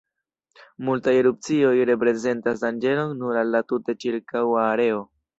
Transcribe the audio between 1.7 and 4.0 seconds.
reprezentas danĝeron nur al la tute